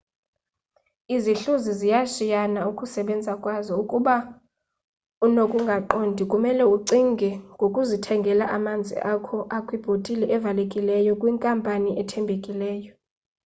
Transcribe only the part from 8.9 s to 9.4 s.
akho